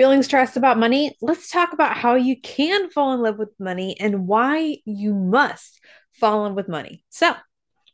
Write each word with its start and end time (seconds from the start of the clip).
Feeling 0.00 0.22
stressed 0.22 0.56
about 0.56 0.78
money? 0.78 1.14
Let's 1.20 1.50
talk 1.50 1.74
about 1.74 1.94
how 1.94 2.14
you 2.14 2.40
can 2.40 2.88
fall 2.88 3.12
in 3.12 3.20
love 3.20 3.38
with 3.38 3.50
money 3.60 4.00
and 4.00 4.26
why 4.26 4.78
you 4.86 5.12
must 5.12 5.78
fall 6.12 6.46
in 6.46 6.54
with 6.54 6.68
money. 6.68 7.04
So, 7.10 7.34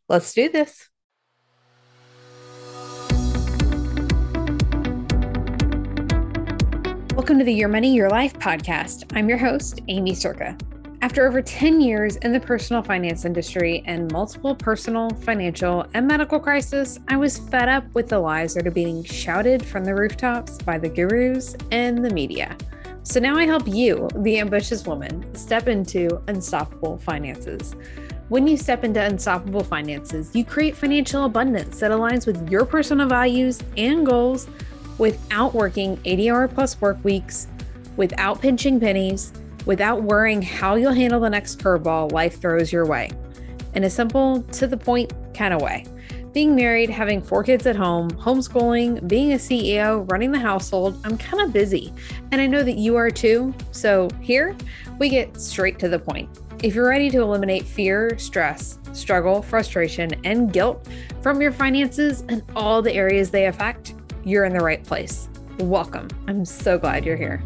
let's 0.08 0.32
do 0.32 0.48
this. 0.48 0.88
Welcome 7.16 7.40
to 7.40 7.44
the 7.44 7.52
Your 7.52 7.66
Money, 7.66 7.92
Your 7.92 8.08
Life 8.08 8.34
podcast. 8.34 9.12
I'm 9.16 9.28
your 9.28 9.38
host, 9.38 9.80
Aimee 9.88 10.12
Cerka. 10.12 10.56
After 11.06 11.24
over 11.24 11.40
10 11.40 11.80
years 11.80 12.16
in 12.16 12.32
the 12.32 12.40
personal 12.40 12.82
finance 12.82 13.24
industry 13.24 13.84
and 13.86 14.10
multiple 14.10 14.56
personal, 14.56 15.08
financial, 15.10 15.86
and 15.94 16.04
medical 16.04 16.40
crises, 16.40 16.98
I 17.06 17.16
was 17.16 17.38
fed 17.38 17.68
up 17.68 17.84
with 17.94 18.08
the 18.08 18.18
lies 18.18 18.54
that 18.54 18.66
are 18.66 18.72
being 18.72 19.04
shouted 19.04 19.64
from 19.64 19.84
the 19.84 19.94
rooftops 19.94 20.58
by 20.60 20.78
the 20.78 20.88
gurus 20.88 21.54
and 21.70 22.04
the 22.04 22.10
media. 22.10 22.56
So 23.04 23.20
now 23.20 23.36
I 23.36 23.46
help 23.46 23.68
you, 23.68 24.08
the 24.16 24.40
ambitious 24.40 24.84
woman, 24.84 25.32
step 25.36 25.68
into 25.68 26.20
unstoppable 26.26 26.98
finances. 26.98 27.76
When 28.28 28.48
you 28.48 28.56
step 28.56 28.82
into 28.82 29.00
unstoppable 29.00 29.62
finances, 29.62 30.34
you 30.34 30.44
create 30.44 30.76
financial 30.76 31.26
abundance 31.26 31.78
that 31.78 31.92
aligns 31.92 32.26
with 32.26 32.50
your 32.50 32.64
personal 32.64 33.06
values 33.06 33.62
and 33.76 34.04
goals 34.04 34.48
without 34.98 35.54
working 35.54 36.00
80 36.04 36.30
hour 36.30 36.48
plus 36.48 36.80
work 36.80 36.98
weeks, 37.04 37.46
without 37.96 38.40
pinching 38.40 38.80
pennies 38.80 39.32
without 39.66 40.02
worrying 40.02 40.40
how 40.40 40.76
you'll 40.76 40.92
handle 40.92 41.20
the 41.20 41.28
next 41.28 41.58
curveball 41.58 42.12
life 42.12 42.40
throws 42.40 42.72
your 42.72 42.86
way. 42.86 43.10
In 43.74 43.84
a 43.84 43.90
simple, 43.90 44.42
to 44.42 44.66
the 44.66 44.76
point 44.76 45.12
kind 45.34 45.52
of 45.52 45.60
way. 45.60 45.84
Being 46.32 46.54
married, 46.54 46.90
having 46.90 47.22
four 47.22 47.42
kids 47.42 47.66
at 47.66 47.76
home, 47.76 48.10
homeschooling, 48.10 49.06
being 49.08 49.32
a 49.32 49.36
CEO, 49.36 50.10
running 50.10 50.32
the 50.32 50.38
household, 50.38 51.00
I'm 51.04 51.16
kind 51.18 51.42
of 51.42 51.52
busy. 51.52 51.92
And 52.30 52.40
I 52.40 52.46
know 52.46 52.62
that 52.62 52.76
you 52.76 52.96
are 52.96 53.10
too. 53.10 53.54
So 53.72 54.08
here 54.20 54.56
we 54.98 55.08
get 55.08 55.40
straight 55.40 55.78
to 55.80 55.88
the 55.88 55.98
point. 55.98 56.28
If 56.62 56.74
you're 56.74 56.88
ready 56.88 57.10
to 57.10 57.20
eliminate 57.20 57.64
fear, 57.64 58.18
stress, 58.18 58.78
struggle, 58.92 59.42
frustration, 59.42 60.12
and 60.24 60.52
guilt 60.52 60.88
from 61.22 61.40
your 61.40 61.52
finances 61.52 62.22
and 62.28 62.42
all 62.54 62.82
the 62.82 62.92
areas 62.92 63.30
they 63.30 63.46
affect, 63.46 63.94
you're 64.24 64.44
in 64.44 64.52
the 64.52 64.64
right 64.64 64.82
place. 64.84 65.28
Welcome. 65.58 66.08
I'm 66.28 66.44
so 66.44 66.78
glad 66.78 67.04
you're 67.04 67.16
here. 67.16 67.42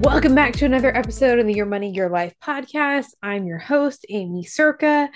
Welcome 0.00 0.34
back 0.34 0.54
to 0.54 0.64
another 0.64 0.96
episode 0.96 1.38
of 1.38 1.46
the 1.46 1.52
Your 1.52 1.66
Money, 1.66 1.90
Your 1.90 2.08
Life 2.08 2.32
podcast. 2.42 3.08
I'm 3.22 3.44
your 3.44 3.58
host, 3.58 4.06
Aimee 4.08 4.46
Cerka. 4.46 5.10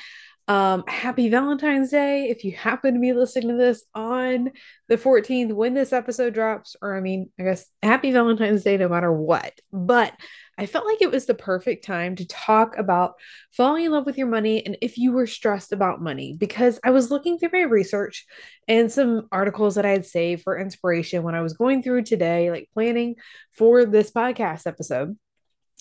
Um, 0.46 0.84
happy 0.86 1.30
Valentine's 1.30 1.90
Day. 1.90 2.28
If 2.28 2.44
you 2.44 2.52
happen 2.52 2.92
to 2.92 3.00
be 3.00 3.14
listening 3.14 3.48
to 3.48 3.56
this 3.56 3.82
on 3.94 4.50
the 4.88 4.98
14th 4.98 5.54
when 5.54 5.72
this 5.72 5.94
episode 5.94 6.34
drops, 6.34 6.76
or 6.82 6.94
I 6.94 7.00
mean, 7.00 7.30
I 7.40 7.44
guess 7.44 7.64
happy 7.82 8.12
Valentine's 8.12 8.62
Day 8.62 8.76
no 8.76 8.90
matter 8.90 9.10
what. 9.10 9.54
But 9.72 10.12
I 10.58 10.66
felt 10.66 10.86
like 10.86 11.02
it 11.02 11.10
was 11.10 11.26
the 11.26 11.34
perfect 11.34 11.84
time 11.84 12.16
to 12.16 12.26
talk 12.26 12.76
about 12.78 13.14
falling 13.50 13.84
in 13.84 13.92
love 13.92 14.06
with 14.06 14.18
your 14.18 14.26
money 14.26 14.64
and 14.64 14.76
if 14.80 14.98
you 14.98 15.12
were 15.12 15.26
stressed 15.26 15.72
about 15.72 16.02
money, 16.02 16.36
because 16.38 16.78
I 16.84 16.90
was 16.90 17.10
looking 17.10 17.38
through 17.38 17.50
my 17.52 17.62
research 17.62 18.26
and 18.68 18.90
some 18.90 19.28
articles 19.32 19.74
that 19.74 19.86
I 19.86 19.90
had 19.90 20.06
saved 20.06 20.42
for 20.42 20.58
inspiration 20.58 21.22
when 21.22 21.34
I 21.34 21.42
was 21.42 21.54
going 21.54 21.82
through 21.82 22.02
today, 22.02 22.50
like 22.50 22.68
planning 22.72 23.16
for 23.52 23.84
this 23.84 24.10
podcast 24.10 24.66
episode. 24.66 25.16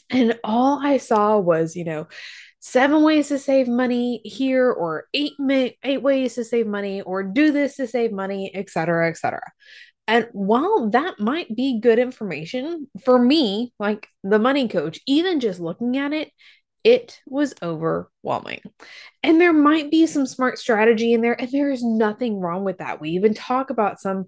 And 0.10 0.38
all 0.44 0.80
I 0.86 0.98
saw 0.98 1.40
was, 1.40 1.76
you 1.76 1.86
know, 1.86 2.08
seven 2.64 3.04
ways 3.04 3.28
to 3.28 3.38
save 3.38 3.68
money 3.68 4.22
here 4.24 4.72
or 4.72 5.06
eight 5.14 5.34
eight 5.84 6.02
ways 6.02 6.36
to 6.36 6.46
save 6.46 6.66
money 6.66 7.02
or 7.02 7.22
do 7.22 7.52
this 7.52 7.76
to 7.76 7.86
save 7.86 8.14
money 8.14 8.56
etc 8.56 9.10
etc 9.10 9.42
and 10.08 10.28
while 10.32 10.90
that 10.90 11.20
might 11.20 11.56
be 11.56 11.80
good 11.80 12.00
information 12.00 12.88
for 13.04 13.18
me 13.18 13.74
like 13.80 14.08
the 14.24 14.40
money 14.40 14.68
coach 14.68 15.00
even 15.08 15.40
just 15.40 15.60
looking 15.60 15.98
at 15.98 16.14
it 16.14 16.32
it 16.84 17.22
was 17.26 17.54
overwhelming. 17.62 18.62
And 19.22 19.40
there 19.40 19.54
might 19.54 19.90
be 19.90 20.06
some 20.06 20.26
smart 20.26 20.60
strategy 20.60 21.14
in 21.14 21.22
there, 21.22 21.40
and 21.40 21.50
there 21.50 21.72
is 21.72 21.84
nothing 21.84 22.40
wrong 22.40 22.64
with 22.64 22.80
that. 22.80 23.00
We 23.00 23.12
even 23.12 23.34
talk 23.34 23.70
about 23.70 24.02
some 24.02 24.26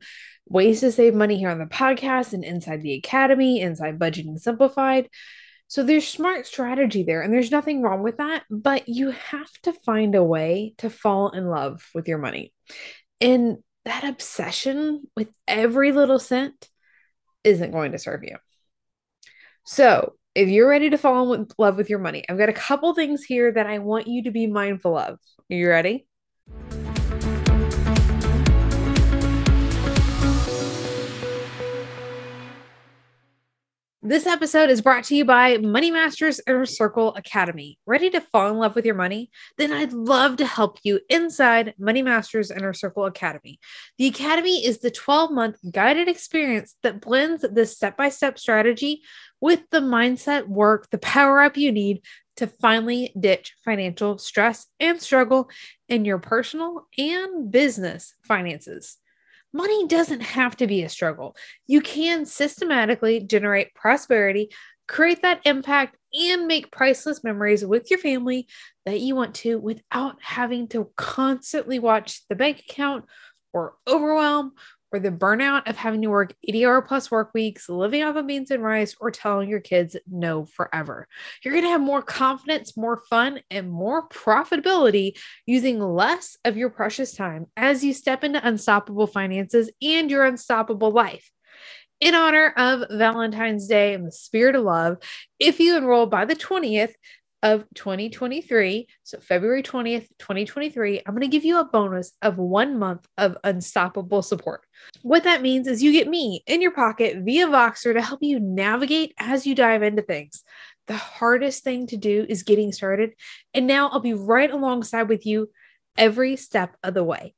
ways 0.47 0.79
to 0.79 0.91
save 0.91 1.13
money 1.13 1.37
here 1.37 1.49
on 1.49 1.59
the 1.59 1.65
podcast 1.65 2.33
and 2.33 2.45
inside 2.45 2.81
the 2.81 2.93
academy, 2.93 3.59
inside 3.59 3.99
Budgeting 3.99 4.39
Simplified. 4.39 5.09
So 5.67 5.83
there's 5.83 6.07
smart 6.07 6.47
strategy 6.47 7.03
there, 7.03 7.21
and 7.21 7.33
there's 7.33 7.51
nothing 7.51 7.81
wrong 7.81 8.03
with 8.03 8.17
that, 8.17 8.43
but 8.49 8.87
you 8.87 9.11
have 9.11 9.51
to 9.63 9.73
find 9.73 10.15
a 10.15 10.23
way 10.23 10.75
to 10.77 10.89
fall 10.89 11.31
in 11.31 11.47
love 11.47 11.85
with 11.93 12.07
your 12.07 12.19
money. 12.19 12.53
And 13.19 13.57
that 13.85 14.03
obsession 14.03 15.03
with 15.15 15.29
every 15.47 15.91
little 15.91 16.19
cent 16.19 16.69
isn't 17.43 17.71
going 17.71 17.93
to 17.93 17.99
serve 17.99 18.23
you. 18.23 18.37
So, 19.63 20.13
if 20.33 20.49
you're 20.49 20.69
ready 20.69 20.89
to 20.89 20.97
fall 20.97 21.33
in 21.33 21.47
love 21.57 21.77
with 21.77 21.89
your 21.89 21.99
money, 21.99 22.25
I've 22.27 22.37
got 22.37 22.49
a 22.49 22.53
couple 22.53 22.93
things 22.93 23.23
here 23.23 23.51
that 23.53 23.67
I 23.67 23.79
want 23.79 24.07
you 24.07 24.23
to 24.23 24.31
be 24.31 24.47
mindful 24.47 24.97
of. 24.97 25.13
Are 25.13 25.55
you 25.55 25.69
ready? 25.69 26.07
This 34.07 34.27
episode 34.27 34.69
is 34.69 34.83
brought 34.83 35.05
to 35.05 35.15
you 35.15 35.25
by 35.25 35.57
Money 35.57 35.89
Masters 35.89 36.39
Inner 36.45 36.67
Circle 36.67 37.15
Academy. 37.15 37.79
Ready 37.87 38.11
to 38.11 38.21
fall 38.21 38.51
in 38.51 38.57
love 38.57 38.75
with 38.75 38.85
your 38.85 38.93
money? 38.93 39.31
Then 39.57 39.73
I'd 39.73 39.93
love 39.93 40.37
to 40.37 40.45
help 40.45 40.77
you 40.83 40.99
inside 41.09 41.73
Money 41.79 42.03
Masters 42.03 42.51
Inner 42.51 42.71
Circle 42.71 43.05
Academy. 43.05 43.59
The 43.97 44.05
Academy 44.05 44.63
is 44.63 44.77
the 44.77 44.91
12 44.91 45.31
month 45.31 45.57
guided 45.71 46.07
experience 46.07 46.75
that 46.83 47.01
blends 47.01 47.43
this 47.51 47.75
step 47.75 47.97
by 47.97 48.09
step 48.09 48.37
strategy 48.37 49.01
with 49.41 49.63
the 49.71 49.79
mindset 49.79 50.47
work, 50.47 50.87
the 50.91 50.99
power 50.99 51.41
up 51.41 51.57
you 51.57 51.71
need 51.71 52.03
to 52.37 52.45
finally 52.45 53.11
ditch 53.19 53.55
financial 53.65 54.19
stress 54.19 54.67
and 54.79 55.01
struggle 55.01 55.49
in 55.89 56.05
your 56.05 56.19
personal 56.19 56.85
and 56.99 57.49
business 57.49 58.13
finances 58.21 58.97
money 59.55 59.87
doesn't 59.87 60.21
have 60.21 60.57
to 60.57 60.67
be 60.67 60.83
a 60.83 60.89
struggle. 60.89 61.35
You 61.65 61.79
can 61.79 62.25
systematically 62.25 63.21
generate 63.21 63.73
prosperity, 63.73 64.51
create 64.87 65.21
that 65.21 65.39
impact, 65.45 65.95
and 66.13 66.45
make 66.45 66.71
priceless 66.71 67.23
memories 67.23 67.65
with 67.65 67.89
your 67.89 67.99
family 67.99 68.47
that 68.85 68.99
you 68.99 69.15
want 69.15 69.35
to 69.35 69.57
without 69.57 70.17
having 70.21 70.67
to 70.69 70.91
constantly 70.97 71.79
watch 71.79 72.27
the 72.27 72.35
bank 72.35 72.63
account 72.69 73.05
or 73.53 73.75
overwhelm 73.87 74.51
or 74.95 74.99
the 74.99 75.11
burnout 75.11 75.67
of 75.69 75.75
having 75.75 76.01
to 76.01 76.09
work 76.09 76.33
80 76.47 76.65
hour 76.65 76.81
plus 76.81 77.11
work 77.11 77.33
weeks, 77.33 77.67
living 77.67 78.01
off 78.01 78.15
of 78.15 78.25
beans 78.25 78.49
and 78.49 78.63
rice, 78.63 78.95
or 79.01 79.11
telling 79.11 79.49
your 79.49 79.59
kids 79.59 79.97
no 80.09 80.45
forever. 80.45 81.07
You're 81.43 81.53
going 81.53 81.65
to 81.65 81.69
have 81.69 81.81
more 81.81 82.01
confidence, 82.01 82.77
more 82.77 83.01
fun, 83.09 83.41
and 83.51 83.69
more 83.69 84.07
profitability 84.07 85.17
using 85.45 85.81
less 85.81 86.37
of 86.45 86.55
your 86.55 86.69
precious 86.69 87.13
time 87.13 87.47
as 87.57 87.83
you 87.83 87.93
step 87.93 88.23
into 88.23 88.47
unstoppable 88.47 89.07
finances 89.07 89.69
and 89.81 90.09
your 90.09 90.23
unstoppable 90.23 90.91
life. 90.91 91.29
In 91.99 92.15
honor 92.15 92.53
of 92.55 92.85
Valentine's 92.89 93.67
Day 93.67 93.93
and 93.93 94.07
the 94.07 94.11
spirit 94.11 94.55
of 94.55 94.63
love, 94.63 94.97
if 95.39 95.59
you 95.59 95.75
enroll 95.75 96.05
by 96.05 96.23
the 96.23 96.35
20th, 96.35 96.93
of 97.45 97.63
2023, 97.75 98.87
so 99.03 99.19
February 99.19 99.61
20th, 99.61 100.07
2023, 100.17 101.03
I'm 101.05 101.13
going 101.13 101.21
to 101.21 101.27
give 101.27 101.45
you 101.45 101.59
a 101.59 101.63
bonus 101.63 102.11
of 102.23 102.39
one 102.39 102.79
month 102.79 103.05
of 103.19 103.37
unstoppable 103.43 104.23
support. 104.23 104.61
What 105.03 105.25
that 105.25 105.43
means 105.43 105.67
is 105.67 105.83
you 105.83 105.91
get 105.91 106.07
me 106.07 106.43
in 106.47 106.59
your 106.59 106.71
pocket 106.71 107.17
via 107.19 107.45
Voxer 107.45 107.93
to 107.93 108.01
help 108.01 108.23
you 108.23 108.39
navigate 108.39 109.13
as 109.19 109.45
you 109.45 109.53
dive 109.53 109.83
into 109.83 110.01
things. 110.01 110.43
The 110.87 110.97
hardest 110.97 111.63
thing 111.63 111.85
to 111.87 111.97
do 111.97 112.25
is 112.27 112.41
getting 112.41 112.71
started. 112.71 113.13
And 113.53 113.67
now 113.67 113.89
I'll 113.89 113.99
be 113.99 114.15
right 114.15 114.49
alongside 114.49 115.07
with 115.07 115.27
you 115.27 115.51
every 115.95 116.37
step 116.37 116.75
of 116.81 116.95
the 116.95 117.03
way. 117.03 117.35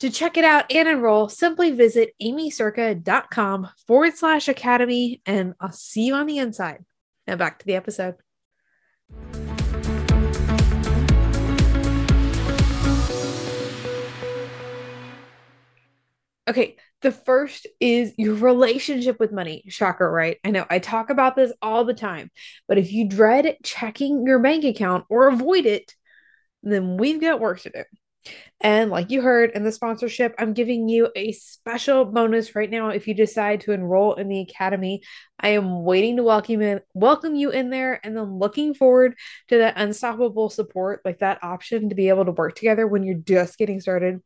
To 0.00 0.08
check 0.08 0.38
it 0.38 0.44
out 0.44 0.72
and 0.72 0.88
enroll, 0.88 1.28
simply 1.28 1.70
visit 1.70 2.14
aimeecerka.com 2.20 3.68
forward 3.86 4.14
slash 4.14 4.48
academy, 4.48 5.20
and 5.26 5.52
I'll 5.60 5.70
see 5.70 6.06
you 6.06 6.14
on 6.14 6.26
the 6.26 6.38
inside. 6.38 6.82
Now 7.26 7.36
back 7.36 7.58
to 7.58 7.66
the 7.66 7.74
episode. 7.74 8.14
Okay, 16.46 16.76
the 17.00 17.12
first 17.12 17.66
is 17.80 18.12
your 18.18 18.34
relationship 18.34 19.18
with 19.18 19.32
money. 19.32 19.64
Shocker, 19.68 20.10
right? 20.10 20.38
I 20.44 20.50
know 20.50 20.66
I 20.68 20.78
talk 20.78 21.08
about 21.08 21.36
this 21.36 21.52
all 21.62 21.84
the 21.84 21.94
time, 21.94 22.30
but 22.68 22.76
if 22.76 22.92
you 22.92 23.08
dread 23.08 23.56
checking 23.62 24.26
your 24.26 24.38
bank 24.40 24.64
account 24.64 25.06
or 25.08 25.28
avoid 25.28 25.64
it, 25.64 25.94
then 26.62 26.98
we've 26.98 27.20
got 27.20 27.40
work 27.40 27.60
to 27.60 27.70
do. 27.70 27.84
And 28.60 28.90
like 28.90 29.10
you 29.10 29.20
heard 29.20 29.50
in 29.50 29.64
the 29.64 29.72
sponsorship, 29.72 30.34
I'm 30.38 30.54
giving 30.54 30.88
you 30.88 31.10
a 31.14 31.32
special 31.32 32.06
bonus 32.06 32.54
right 32.54 32.70
now 32.70 32.88
if 32.88 33.06
you 33.06 33.14
decide 33.14 33.62
to 33.62 33.72
enroll 33.72 34.14
in 34.14 34.28
the 34.28 34.40
academy. 34.40 35.02
I 35.38 35.48
am 35.50 35.84
waiting 35.84 36.16
to 36.16 36.22
welcome 36.22 36.62
in, 36.62 36.80
welcome 36.94 37.34
you 37.34 37.50
in 37.50 37.68
there 37.68 38.00
and 38.02 38.16
then 38.16 38.38
looking 38.38 38.72
forward 38.72 39.14
to 39.48 39.58
that 39.58 39.74
unstoppable 39.76 40.48
support, 40.48 41.02
like 41.04 41.18
that 41.18 41.42
option 41.42 41.90
to 41.90 41.94
be 41.94 42.08
able 42.08 42.24
to 42.24 42.32
work 42.32 42.54
together 42.54 42.86
when 42.86 43.02
you're 43.02 43.16
just 43.16 43.58
getting 43.58 43.80
started. 43.80 44.22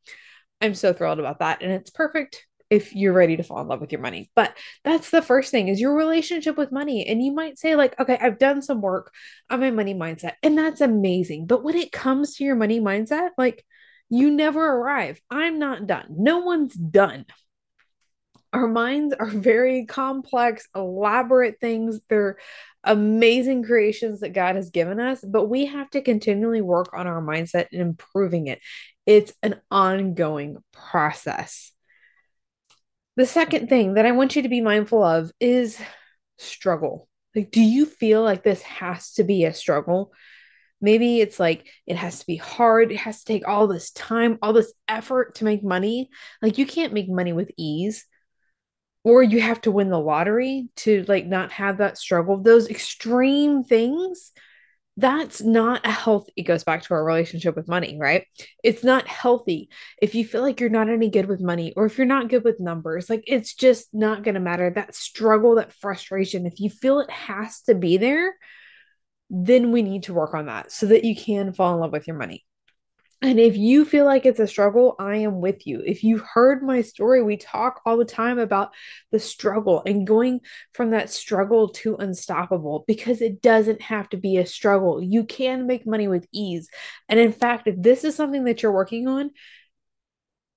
I'm 0.61 0.75
so 0.75 0.93
thrilled 0.93 1.21
about 1.21 1.39
that 1.41 1.63
and 1.63 1.73
it's 1.73 1.91
perfect 1.91 2.47
if 2.71 2.95
you're 2.95 3.13
ready 3.13 3.37
to 3.37 3.43
fall 3.43 3.61
in 3.61 3.69
love 3.69 3.81
with 3.81 3.93
your 3.93 4.01
money. 4.01 4.31
But 4.35 4.57
that's 4.85 5.11
the 5.11 5.23
first 5.23 5.51
thing 5.51 5.69
is 5.69 5.81
your 5.81 5.95
relationship 5.95 6.57
with 6.57 6.73
money. 6.73 7.07
And 7.07 7.23
you 7.23 7.33
might 7.33 7.59
say, 7.59 7.77
like, 7.77 7.99
okay, 7.99 8.19
I've 8.21 8.39
done 8.39 8.61
some 8.61 8.83
work 8.83 9.13
on 9.49 9.61
my 9.61 9.71
money 9.71 9.95
mindset, 9.95 10.35
and 10.43 10.57
that's 10.59 10.81
amazing. 10.81 11.47
But 11.47 11.65
when 11.65 11.77
it 11.77 11.93
comes 11.93 12.37
to 12.37 12.45
your 12.45 12.57
money 12.57 12.81
mindset, 12.81 13.31
like 13.39 13.65
you 14.11 14.31
never 14.31 14.65
arrive. 14.65 15.21
I'm 15.31 15.59
not 15.59 15.87
done. 15.87 16.07
No 16.11 16.39
one's 16.39 16.75
done. 16.75 17.27
Our 18.53 18.67
minds 18.67 19.15
are 19.19 19.27
very 19.27 19.85
complex, 19.85 20.67
elaborate 20.75 21.61
things. 21.61 22.01
They're 22.09 22.39
amazing 22.83 23.65
creations 23.65 24.21
that 24.21 24.33
God 24.33 24.57
has 24.57 24.71
given 24.71 24.99
us, 24.99 25.21
but 25.23 25.47
we 25.47 25.67
have 25.67 25.91
to 25.91 26.01
continually 26.01 26.63
work 26.63 26.91
on 26.95 27.07
our 27.07 27.21
mindset 27.21 27.67
and 27.73 27.83
improving 27.83 28.47
it. 28.47 28.61
It's 29.05 29.33
an 29.43 29.61
ongoing 29.71 30.57
process. 30.73 31.73
The 33.17 33.27
second 33.27 33.69
thing 33.69 33.95
that 33.95 34.07
I 34.07 34.13
want 34.13 34.37
you 34.37 34.43
to 34.43 34.49
be 34.49 34.61
mindful 34.61 35.03
of 35.03 35.31
is 35.41 35.79
struggle. 36.39 37.09
Like, 37.35 37.51
do 37.51 37.61
you 37.61 37.85
feel 37.85 38.23
like 38.23 38.43
this 38.43 38.63
has 38.63 39.13
to 39.15 39.25
be 39.25 39.45
a 39.45 39.53
struggle? 39.53 40.13
Maybe 40.81 41.21
it's 41.21 41.41
like 41.41 41.67
it 41.87 41.97
has 41.97 42.21
to 42.21 42.27
be 42.27 42.37
hard. 42.37 42.93
It 42.93 42.99
has 42.99 43.19
to 43.19 43.25
take 43.25 43.47
all 43.47 43.67
this 43.67 43.91
time, 43.91 44.39
all 44.41 44.53
this 44.53 44.73
effort 44.87 45.35
to 45.37 45.45
make 45.45 45.65
money. 45.65 46.09
Like, 46.41 46.57
you 46.57 46.67
can't 46.67 46.93
make 46.93 47.11
money 47.11 47.33
with 47.33 47.51
ease. 47.57 48.07
Or 49.09 49.23
you 49.23 49.41
have 49.41 49.63
to 49.63 49.71
win 49.71 49.89
the 49.89 49.99
lottery 49.99 50.69
to 50.77 51.03
like 51.09 51.25
not 51.25 51.51
have 51.53 51.79
that 51.79 51.97
struggle. 51.97 52.43
Those 52.43 52.69
extreme 52.69 53.65
things 53.65 54.33
that's 54.99 55.41
not 55.41 55.87
a 55.87 55.91
health 55.91 56.29
it 56.37 56.43
goes 56.43 56.63
back 56.63 56.83
to 56.83 56.93
our 56.93 57.03
relationship 57.03 57.57
with 57.57 57.69
money 57.69 57.97
right? 57.99 58.27
It's 58.63 58.85
not 58.85 59.09
healthy. 59.09 59.71
If 60.03 60.15
you 60.15 60.27
feel 60.27 60.43
like 60.43 60.61
you're 60.61 60.69
not 60.69 60.91
any 60.91 61.09
good 61.09 61.27
with 61.27 61.41
money 61.41 61.73
or 61.75 61.87
if 61.87 61.97
you're 61.97 62.07
not 62.07 62.29
good 62.29 62.45
with 62.45 62.61
numbers 62.61 63.09
like 63.09 63.25
it's 63.27 63.55
just 63.55 63.89
not 63.95 64.25
going 64.25 64.35
to 64.35 64.41
matter. 64.41 64.69
That 64.69 64.95
struggle 64.95 65.55
that 65.55 65.73
frustration 65.73 66.45
if 66.45 66.61
you 66.61 66.69
feel 66.69 67.01
it 67.01 67.11
has 67.11 67.63
to 67.63 67.75
be 67.75 67.97
there 67.97 68.35
then 69.31 69.73
we 69.73 69.81
need 69.81 70.03
to 70.03 70.13
work 70.13 70.35
on 70.35 70.47
that 70.47 70.71
so 70.71 70.85
that 70.85 71.05
you 71.05 71.17
can 71.17 71.55
fall 71.55 71.73
in 71.73 71.81
love 71.81 71.93
with 71.93 72.07
your 72.07 72.17
money 72.17 72.45
and 73.21 73.41
if 73.41 73.57
you 73.57 73.85
feel 73.85 74.05
like 74.05 74.27
it's 74.27 74.39
a 74.39 74.47
struggle, 74.47 74.95
I 75.01 75.17
am 75.17 75.41
with 75.41 75.67
you. 75.67 75.83
If 75.85 76.05
you've 76.05 76.21
heard 76.21 76.63
my 76.63 76.83
story, 76.83 77.21
we 77.21 77.37
talk 77.37 77.81
all 77.85 77.97
the 77.97 78.05
time 78.05 78.39
about 78.39 78.73
the 79.11 79.19
struggle 79.19 79.83
and 79.85 80.07
going 80.07 80.41
from 80.73 80.91
that 80.91 81.11
struggle 81.11 81.71
to 81.71 81.97
unstoppable 81.97 82.85
because 82.87 83.21
it 83.21 83.43
doesn't 83.43 83.83
have 83.83 84.09
to 84.11 84.17
be 84.17 84.37
a 84.37 84.47
struggle. 84.47 85.03
You 85.03 85.25
can 85.25 85.67
make 85.67 85.85
money 85.85 86.07
with 86.07 86.29
ease. 86.33 86.69
And 87.09 87.19
in 87.19 87.33
fact, 87.33 87.67
if 87.67 87.75
this 87.77 88.05
is 88.05 88.15
something 88.15 88.45
that 88.45 88.63
you're 88.63 88.71
working 88.71 89.09
on, 89.09 89.33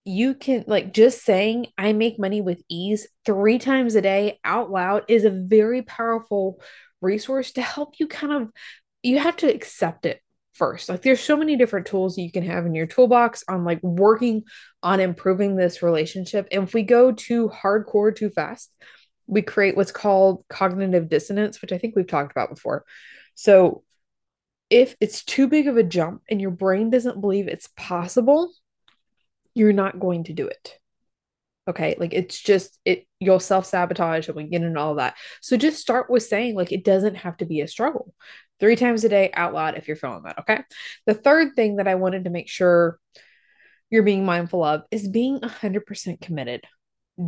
you 0.06 0.36
can 0.36 0.63
like 0.68 0.94
just 0.94 1.24
saying 1.24 1.68
I 1.80 1.94
make 1.94 2.19
money 2.19 2.42
with 2.42 2.62
ease 2.69 3.08
three 3.25 3.58
times 3.58 3.96
a 3.96 4.02
day 4.02 4.40
out 4.44 4.69
loud 4.69 5.04
is 5.08 5.25
a 5.25 5.31
very 5.31 5.81
powerful 5.81 6.62
resource 7.02 7.52
to 7.54 7.62
help 7.62 7.96
you 8.00 8.08
kind 8.08 8.34
of 8.34 8.52
you 9.04 9.19
have 9.19 9.38
to 9.38 9.54
accept 9.54 10.06
it 10.06 10.19
first. 10.62 10.90
Like 10.90 11.02
there's 11.02 11.19
so 11.19 11.36
many 11.36 11.56
different 11.56 11.88
tools 11.88 12.19
you 12.19 12.31
can 12.31 12.44
have 12.44 12.68
in 12.68 12.75
your 12.75 12.86
toolbox 12.86 13.44
on 13.50 13.66
like 13.66 13.81
working 13.81 14.44
on 14.84 15.00
improving 15.00 15.56
this 15.56 15.81
relationship. 15.81 16.48
And 16.52 16.62
if 16.62 16.75
we 16.75 16.84
go 16.84 17.12
too 17.12 17.50
hardcore 17.50 18.16
too 18.16 18.30
fast, 18.30 18.72
we 19.25 19.42
create 19.42 19.75
what's 19.75 19.92
called 19.92 20.46
cognitive 20.50 21.10
dissonance, 21.10 21.63
which 21.63 21.72
I 21.72 21.80
think 21.80 21.96
we've 21.96 22.06
talked 22.06 22.31
about 22.31 22.52
before. 22.52 22.86
So 23.34 23.81
if 24.69 24.96
it's 25.02 25.24
too 25.24 25.48
big 25.48 25.68
of 25.68 25.78
a 25.78 25.84
jump 25.84 26.22
and 26.30 26.40
your 26.40 26.52
brain 26.52 26.92
doesn't 26.92 27.22
believe 27.22 27.48
it's 27.48 27.69
possible, 27.75 28.52
you're 29.56 29.74
not 29.74 30.00
going 30.00 30.25
to 30.25 30.34
do 30.34 30.46
it. 30.46 30.78
Okay. 31.68 31.96
Like 31.98 32.13
it's 32.13 32.40
just, 32.40 32.78
it, 32.86 33.08
you'll 33.19 33.40
self 33.40 33.66
sabotage 33.66 34.28
and 34.28 34.36
we 34.36 34.44
get 34.44 34.62
into 34.62 34.80
all 34.80 34.96
that. 34.96 35.16
So 35.42 35.58
just 35.58 35.81
start 35.81 36.08
with 36.08 36.22
saying, 36.22 36.54
like, 36.54 36.72
it 36.72 36.84
doesn't 36.84 37.16
have 37.16 37.38
to 37.38 37.46
be 37.46 37.62
a 37.62 37.68
struggle 37.68 38.13
three 38.62 38.78
times 38.78 39.04
a 39.04 39.10
day 39.10 39.31
out 39.34 39.54
loud 39.54 39.78
if 39.78 39.88
you're 39.88 39.98
feeling 39.98 40.24
that. 40.24 40.40
Okay. 40.40 40.62
The 41.06 41.13
third 41.13 41.56
thing 41.56 41.78
that 41.78 41.88
I 41.88 41.96
wanted 41.96 42.24
to 42.24 42.30
make 42.30 42.48
sure 42.48 42.98
you're 43.90 44.04
being 44.04 44.24
mindful 44.24 44.63
of 44.63 44.84
is 44.90 45.10
being 45.10 45.40
100% 45.42 46.22
committed. 46.22 46.63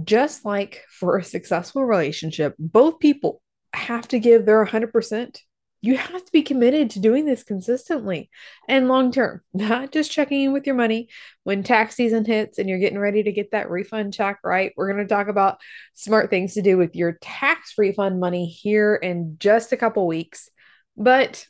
Just 0.05 0.45
like 0.45 0.85
for 0.89 1.17
a 1.17 1.23
successful 1.23 1.83
relationship, 1.83 2.55
both 2.57 2.99
people 2.99 3.41
have 3.73 4.07
to 4.09 4.19
give 4.19 4.45
their 4.45 4.65
100%. 4.65 5.37
You 5.81 5.97
have 5.97 6.23
to 6.23 6.31
be 6.31 6.43
committed 6.43 6.91
to 6.91 7.01
doing 7.01 7.25
this 7.25 7.43
consistently 7.43 8.29
and 8.69 8.87
long 8.87 9.11
term, 9.11 9.41
not 9.53 9.91
just 9.91 10.11
checking 10.11 10.43
in 10.43 10.53
with 10.53 10.65
your 10.65 10.75
money 10.75 11.09
when 11.43 11.63
tax 11.63 11.95
season 11.95 12.23
hits 12.23 12.57
and 12.57 12.69
you're 12.69 12.79
getting 12.79 12.99
ready 12.99 13.23
to 13.23 13.33
get 13.33 13.51
that 13.51 13.69
refund 13.69 14.13
check, 14.13 14.39
right? 14.45 14.71
We're 14.77 14.93
going 14.93 15.05
to 15.05 15.13
talk 15.13 15.27
about 15.27 15.57
smart 15.93 16.29
things 16.29 16.53
to 16.53 16.61
do 16.61 16.77
with 16.77 16.95
your 16.95 17.17
tax 17.21 17.73
refund 17.77 18.21
money 18.21 18.45
here 18.45 18.95
in 18.95 19.35
just 19.39 19.73
a 19.73 19.77
couple 19.77 20.07
weeks. 20.07 20.49
But 20.95 21.47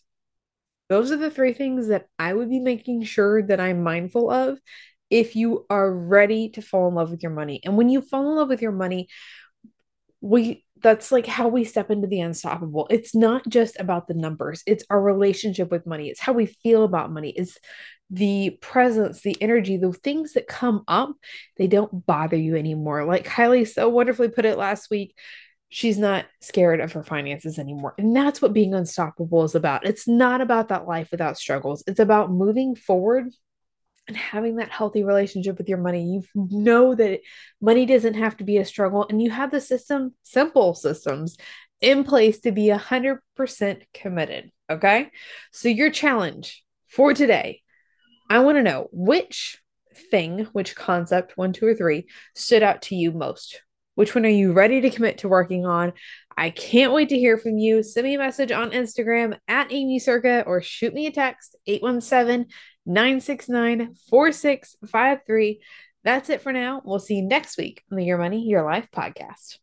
those 0.90 1.12
are 1.12 1.18
the 1.18 1.32
three 1.32 1.54
things 1.54 1.88
that 1.88 2.08
I 2.20 2.34
would 2.34 2.50
be 2.50 2.60
making 2.60 3.04
sure 3.04 3.42
that 3.44 3.60
I'm 3.60 3.84
mindful 3.84 4.30
of 4.30 4.60
if 5.10 5.36
you 5.36 5.66
are 5.70 5.92
ready 5.94 6.50
to 6.50 6.62
fall 6.62 6.88
in 6.88 6.96
love 6.96 7.12
with 7.12 7.24
your 7.24 7.32
money. 7.32 7.62
And 7.64 7.78
when 7.78 7.90
you 7.90 8.02
fall 8.02 8.30
in 8.30 8.36
love 8.36 8.50
with 8.50 8.62
your 8.62 8.72
money, 8.72 9.08
we 10.22 10.66
that's 10.82 11.12
like 11.12 11.26
how 11.26 11.48
we 11.48 11.64
step 11.64 11.90
into 11.90 12.08
the 12.08 12.20
unstoppable. 12.20 12.88
It's 12.90 13.16
not 13.16 13.48
just 13.48 13.80
about 13.80 14.08
the 14.08 14.14
numbers, 14.14 14.64
it's 14.68 14.84
our 14.90 15.02
relationship 15.02 15.72
with 15.72 15.88
money. 15.88 16.10
It's 16.10 16.20
how 16.20 16.34
we 16.34 16.46
feel 16.46 16.84
about 16.84 17.12
money. 17.12 17.30
It's 17.30 17.58
the 18.10 18.58
presence, 18.62 19.22
the 19.22 19.36
energy, 19.42 19.78
the 19.78 19.94
things 19.94 20.34
that 20.34 20.46
come 20.46 20.84
up, 20.88 21.12
they 21.58 21.68
don't 21.68 22.06
bother 22.06 22.38
you 22.38 22.56
anymore. 22.56 23.06
Like 23.06 23.26
Kylie 23.26 23.68
so 23.68 23.90
wonderfully 23.90 24.30
put 24.30 24.46
it 24.46 24.58
last 24.58 24.90
week 24.92 25.18
she's 25.74 25.98
not 25.98 26.26
scared 26.40 26.80
of 26.80 26.92
her 26.92 27.04
finances 27.04 27.58
anymore. 27.58 27.96
And 27.98 28.16
that's 28.16 28.40
what 28.40 28.54
being 28.54 28.76
unstoppable 28.76 29.44
is 29.44 29.56
about. 29.56 29.88
It's 29.88 30.08
not 30.08 30.40
about 30.40 30.68
that 30.68 30.88
life 30.88 31.10
without 31.10 31.36
struggles, 31.36 31.84
it's 31.88 32.00
about 32.00 32.32
moving 32.32 32.76
forward 32.76 33.34
and 34.08 34.16
having 34.16 34.58
that 34.58 34.70
healthy 34.70 35.04
relationship 35.04 35.58
with 35.58 35.68
your 35.68 35.80
money. 35.80 36.04
You 36.04 36.24
know 36.36 36.94
that 36.94 37.22
money 37.60 37.88
doesn't 37.88 38.14
have 38.14 38.38
to 38.38 38.44
be 38.44 38.58
a 38.58 38.66
struggle, 38.66 39.08
and 39.10 39.20
you 39.20 39.32
have 39.32 39.50
the 39.50 39.60
system, 39.60 40.14
simple 40.22 40.76
systems 40.76 41.38
in 41.82 42.04
place 42.04 42.42
to 42.42 42.52
be 42.52 42.68
100% 42.68 43.82
committed. 43.96 44.52
Okay. 44.70 45.10
So, 45.52 45.70
your 45.70 45.90
challenge 45.90 46.64
for 46.88 47.16
today, 47.16 47.62
I 48.30 48.40
want 48.40 48.58
to 48.58 48.64
know 48.64 48.90
which 48.92 49.58
thing, 50.12 50.48
which 50.54 50.76
concept, 50.76 51.36
one, 51.36 51.52
two, 51.52 51.66
or 51.66 51.74
three, 51.74 52.06
stood 52.36 52.62
out 52.62 52.84
to 52.84 52.96
you 52.96 53.12
most 53.12 53.62
which 53.96 54.16
one 54.16 54.26
are 54.26 54.30
you 54.30 54.54
ready 54.54 54.82
to 54.82 54.90
commit 54.90 55.20
to 55.20 55.28
working 55.28 55.66
on? 55.66 55.94
I 56.36 56.50
can't 56.50 56.94
wait 56.94 57.10
to 57.10 57.18
hear 57.18 57.38
from 57.38 57.58
you. 57.58 57.84
Send 57.84 58.06
me 58.06 58.16
a 58.16 58.20
message 58.20 58.52
on 58.52 58.72
Instagram 58.72 59.38
at 59.48 59.72
Aimee 59.72 60.00
Cerka 60.00 60.46
or 60.48 60.62
shoot 60.62 60.94
me 60.94 61.08
a 61.08 61.12
text 61.12 61.56
817 61.68 62.48
969 62.86 63.96
4653. 64.10 65.62
That's 66.04 66.30
it 66.30 66.42
for 66.42 66.52
now. 66.52 66.82
We'll 66.84 67.00
see 67.00 67.16
you 67.16 67.24
next 67.24 67.58
week 67.58 67.84
on 67.92 67.98
the 67.98 68.06
Your 68.06 68.18
Money, 68.18 68.48
Your 68.48 68.64
Life 68.64 68.88
podcast. 68.94 69.63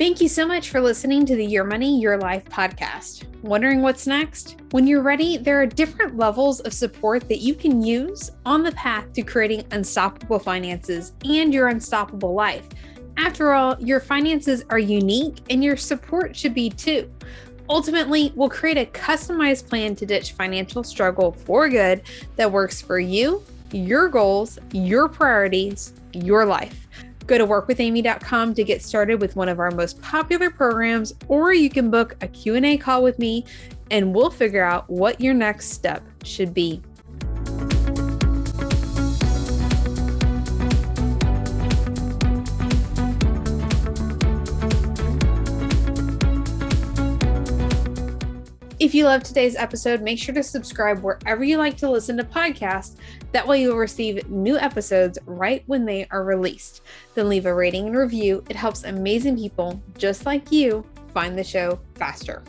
Thank 0.00 0.22
you 0.22 0.28
so 0.28 0.46
much 0.46 0.70
for 0.70 0.80
listening 0.80 1.26
to 1.26 1.36
the 1.36 1.44
Your 1.44 1.62
Money, 1.62 2.00
Your 2.00 2.16
Life 2.16 2.46
podcast. 2.46 3.26
Wondering 3.42 3.82
what's 3.82 4.06
next? 4.06 4.56
When 4.70 4.86
you're 4.86 5.02
ready, 5.02 5.36
there 5.36 5.60
are 5.60 5.66
different 5.66 6.16
levels 6.16 6.60
of 6.60 6.72
support 6.72 7.28
that 7.28 7.40
you 7.40 7.54
can 7.54 7.82
use 7.82 8.30
on 8.46 8.62
the 8.62 8.72
path 8.72 9.12
to 9.12 9.22
creating 9.22 9.66
unstoppable 9.72 10.38
finances 10.38 11.12
and 11.26 11.52
your 11.52 11.68
unstoppable 11.68 12.32
life. 12.32 12.66
After 13.18 13.52
all, 13.52 13.78
your 13.78 14.00
finances 14.00 14.64
are 14.70 14.78
unique 14.78 15.36
and 15.50 15.62
your 15.62 15.76
support 15.76 16.34
should 16.34 16.54
be 16.54 16.70
too. 16.70 17.12
Ultimately, 17.68 18.32
we'll 18.34 18.48
create 18.48 18.78
a 18.78 18.90
customized 18.98 19.68
plan 19.68 19.94
to 19.96 20.06
ditch 20.06 20.32
financial 20.32 20.82
struggle 20.82 21.32
for 21.32 21.68
good 21.68 22.00
that 22.36 22.50
works 22.50 22.80
for 22.80 22.98
you, 22.98 23.42
your 23.70 24.08
goals, 24.08 24.58
your 24.72 25.10
priorities, 25.10 25.92
your 26.14 26.46
life. 26.46 26.88
Go 27.26 27.38
to 27.38 27.46
workwithaimee.com 27.46 28.54
to 28.54 28.64
get 28.64 28.82
started 28.82 29.20
with 29.20 29.36
one 29.36 29.48
of 29.48 29.60
our 29.60 29.70
most 29.70 30.00
popular 30.02 30.50
programs, 30.50 31.14
or 31.28 31.52
you 31.52 31.70
can 31.70 31.90
book 31.90 32.16
a 32.20 32.28
Q&A 32.28 32.76
call 32.76 33.02
with 33.02 33.18
me 33.18 33.44
and 33.90 34.14
we'll 34.14 34.30
figure 34.30 34.64
out 34.64 34.88
what 34.88 35.20
your 35.20 35.34
next 35.34 35.70
step 35.70 36.02
should 36.24 36.54
be. 36.54 36.82
If 48.90 48.94
you 48.96 49.04
love 49.04 49.22
today's 49.22 49.54
episode, 49.54 50.02
make 50.02 50.18
sure 50.18 50.34
to 50.34 50.42
subscribe 50.42 51.04
wherever 51.04 51.44
you 51.44 51.58
like 51.58 51.76
to 51.76 51.88
listen 51.88 52.16
to 52.16 52.24
podcasts. 52.24 52.96
That 53.30 53.46
way, 53.46 53.62
you'll 53.62 53.76
receive 53.76 54.28
new 54.28 54.58
episodes 54.58 55.16
right 55.26 55.62
when 55.66 55.84
they 55.84 56.08
are 56.10 56.24
released. 56.24 56.82
Then 57.14 57.28
leave 57.28 57.46
a 57.46 57.54
rating 57.54 57.86
and 57.86 57.96
review. 57.96 58.42
It 58.50 58.56
helps 58.56 58.82
amazing 58.82 59.36
people 59.36 59.80
just 59.96 60.26
like 60.26 60.50
you 60.50 60.84
find 61.14 61.38
the 61.38 61.44
show 61.44 61.78
faster. 61.94 62.42